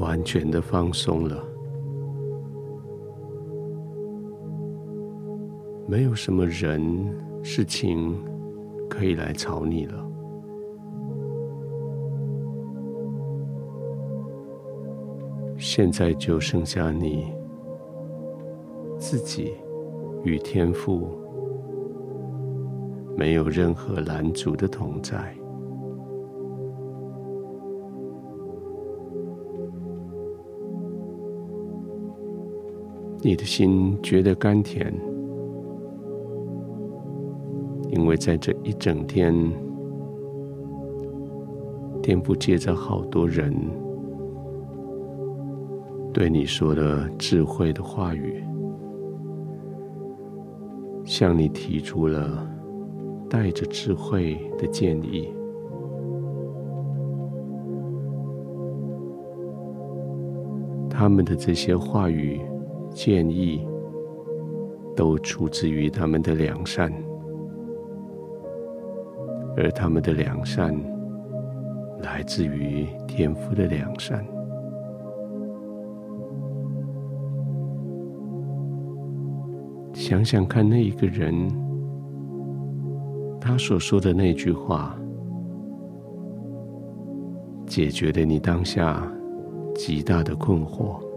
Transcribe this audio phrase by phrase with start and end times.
[0.00, 1.44] 完全的放松了，
[5.86, 6.80] 没有什么人
[7.42, 8.16] 事情
[8.88, 10.06] 可以来吵你了。
[15.58, 17.30] 现在就剩下你
[18.98, 19.52] 自己
[20.24, 21.08] 与天赋，
[23.18, 25.36] 没有任何拦阻的同在。
[33.22, 34.90] 你的心觉得甘甜，
[37.90, 39.34] 因为在这一整天，
[42.02, 43.54] 天父借着好多人
[46.14, 48.42] 对你说的智慧的话语，
[51.04, 52.48] 向你提出了
[53.28, 55.28] 带着智慧的建议，
[60.88, 62.40] 他们的这些话语。
[62.92, 63.66] 建议
[64.96, 66.92] 都出自于他们的良善，
[69.56, 70.74] 而他们的良善
[72.02, 74.24] 来自于天父的良善。
[79.92, 81.48] 想想看，那一个人，
[83.40, 84.98] 他所说的那句话，
[87.66, 89.06] 解决了你当下
[89.74, 91.09] 极大的困惑。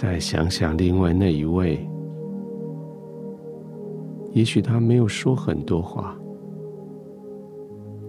[0.00, 1.86] 再想想另外那一位，
[4.32, 6.18] 也许他没有说很多话，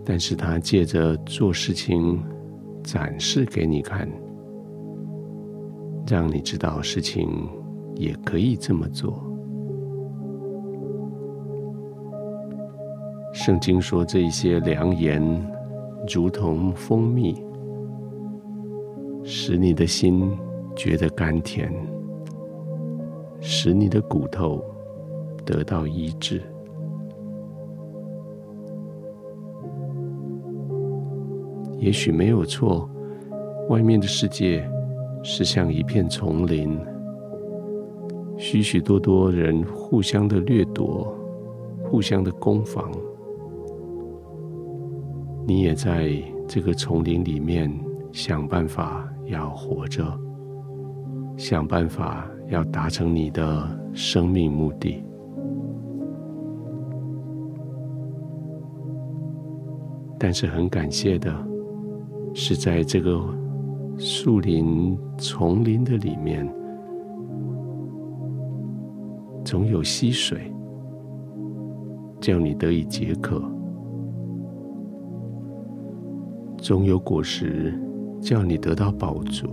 [0.06, 2.18] 但是他借着做事情
[2.82, 4.10] 展示给你看，
[6.08, 7.28] 让你知道事情
[7.98, 9.22] 也可以这么做。
[13.34, 15.22] 圣经说，这些良言
[16.08, 17.36] 如同蜂蜜，
[19.26, 20.32] 使你的心。
[20.76, 21.72] 觉得甘甜，
[23.40, 24.64] 使你的骨头
[25.46, 26.42] 得到医治。
[31.78, 32.90] 也许没有错，
[33.70, 34.70] 外面的世界
[35.24, 36.80] 是像一片丛林，
[38.38, 41.12] 许许多多人互相的掠夺，
[41.84, 42.92] 互相的攻防。
[45.48, 46.12] 你也在
[46.48, 47.72] 这个丛林里面
[48.12, 50.06] 想办法要活着。
[51.42, 55.04] 想办法要达成你的生命目的，
[60.20, 61.34] 但是很感谢的
[62.36, 63.20] 是，在这个
[63.98, 66.48] 树林、丛林的里面，
[69.44, 70.54] 总有溪水，
[72.20, 73.42] 叫你得以解渴；
[76.60, 77.74] 总有果实，
[78.22, 79.48] 叫你得到饱足。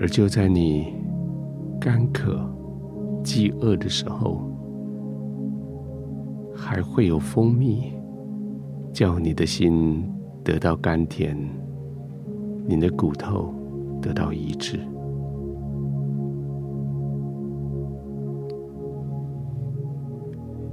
[0.00, 0.94] 而就在你
[1.80, 2.38] 干渴、
[3.24, 4.40] 饥饿的时候，
[6.54, 7.92] 还会有蜂蜜，
[8.92, 10.08] 叫你的心
[10.44, 11.36] 得到甘甜，
[12.66, 13.52] 你的骨头
[14.00, 14.78] 得到医治。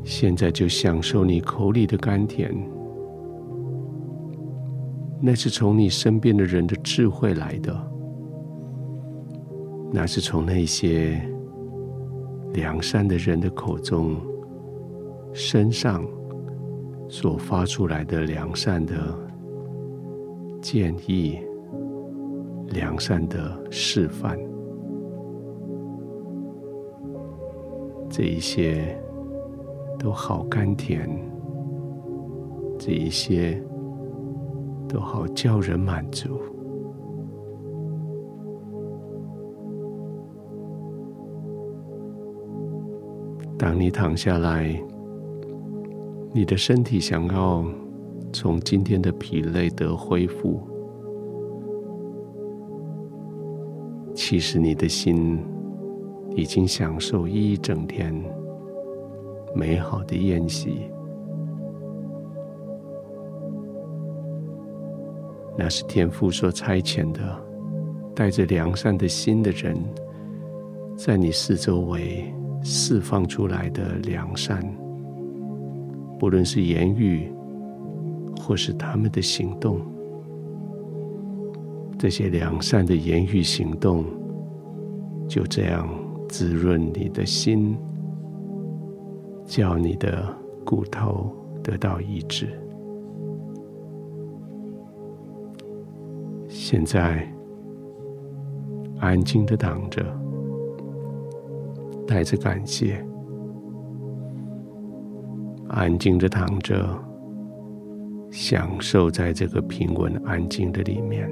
[0.03, 2.55] 现在就享受你口里的甘甜，
[5.19, 7.94] 那是从你身边的人的智慧来的。
[9.91, 11.21] 那是从那些
[12.53, 14.17] 良善的人的口中、
[15.33, 16.05] 身上
[17.07, 18.95] 所发出来的良善的
[20.61, 21.39] 建议、
[22.69, 24.37] 良善的示范，
[28.09, 28.97] 这一些
[29.99, 31.09] 都好甘甜，
[32.77, 33.61] 这一些
[34.89, 36.39] 都好叫人满足。
[43.57, 44.77] 当你躺下来，
[46.33, 47.65] 你的身体想要
[48.33, 50.59] 从今天的疲累得恢复，
[54.13, 55.39] 其实你的心
[56.35, 58.13] 已经享受一整天
[59.55, 60.91] 美好的宴席。
[65.57, 67.21] 那是天父所差遣的，
[68.13, 69.77] 带着良善的心的人，
[70.97, 72.29] 在你四周围。
[72.67, 74.59] 释放出来的良善，
[76.17, 77.31] 不论是言语，
[78.41, 79.79] 或是他们的行动，
[81.95, 84.03] 这些良善的言语行动，
[85.27, 85.87] 就这样
[86.27, 87.77] 滋润你的心，
[89.45, 90.35] 叫你的
[90.65, 91.31] 骨头
[91.61, 92.49] 得到医治。
[96.47, 97.31] 现在，
[98.97, 100.03] 安静的躺着，
[102.07, 103.03] 带着感谢，
[105.69, 106.87] 安静的躺着，
[108.29, 111.29] 享受在这个平稳安静的里面。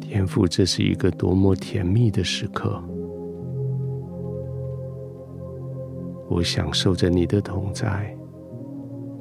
[0.00, 2.82] 天父，这是一个多么甜蜜的时刻！
[6.28, 8.14] 我享受着你的同在，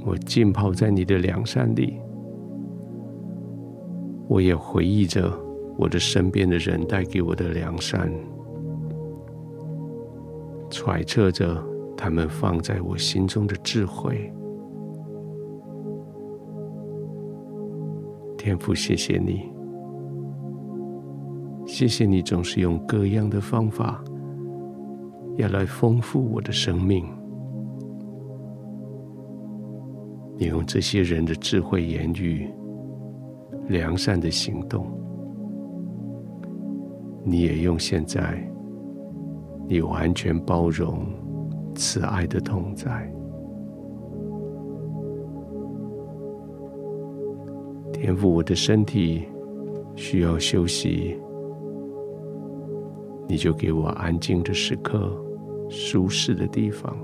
[0.05, 1.99] 我浸泡在你的良善里，
[4.27, 5.31] 我也回忆着
[5.79, 8.11] 我的身边的人带给我的良善，
[10.69, 11.63] 揣测着
[11.95, 14.29] 他们放在我心中的智慧。
[18.37, 19.49] 天父，谢谢你。
[21.65, 24.03] 谢谢你总是用各样的方法，
[25.37, 27.05] 要来丰富我的生命。
[30.37, 32.49] 你用这些人的智慧言语、
[33.69, 34.87] 良善的行动，
[37.29, 38.43] 你也用现在
[39.67, 41.05] 你完全包容、
[41.75, 43.07] 慈爱的同在。
[47.93, 49.27] 天赋，我的身体
[49.95, 51.19] 需要休息。
[53.27, 55.15] 你就给我安静的时刻，
[55.69, 56.97] 舒适的地方。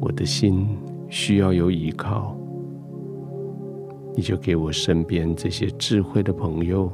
[0.00, 0.68] 我的心
[1.08, 2.36] 需要有依靠，
[4.14, 6.88] 你就给我身边这些智慧的朋友，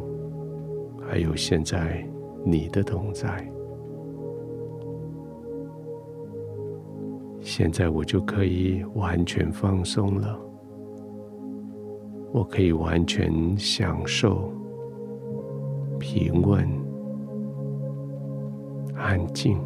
[1.11, 2.07] 还有现在
[2.45, 3.45] 你的同在。
[7.41, 10.39] 现在我就可以完全放松了，
[12.33, 14.53] 我可以完全享受。
[15.99, 16.65] 平稳、
[18.95, 19.59] 安静，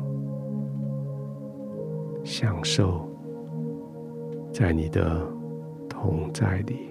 [2.24, 3.06] 享受
[4.50, 5.20] 在你的
[5.90, 6.88] 同在里，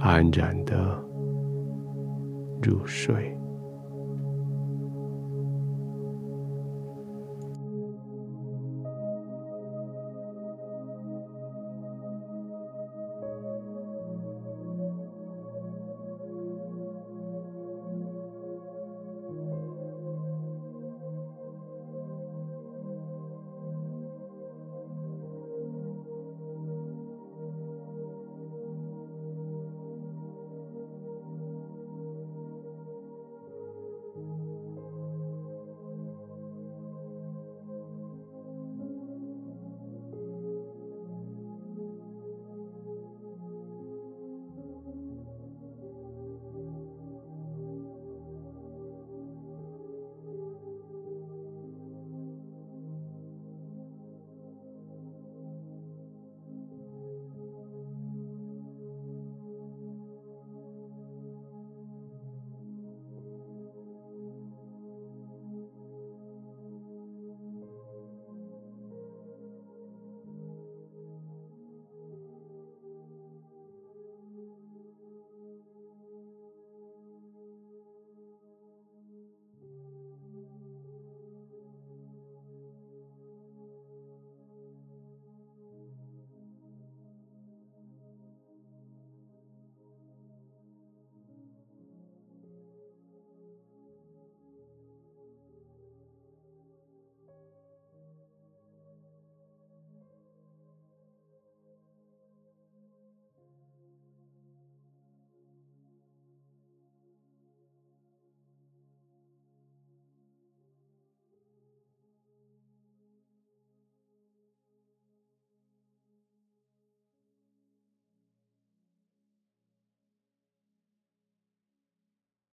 [0.00, 1.02] 安然的
[2.62, 3.36] 入睡。